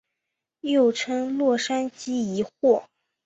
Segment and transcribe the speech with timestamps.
[0.61, 2.85] 又称洛杉矶疑惑。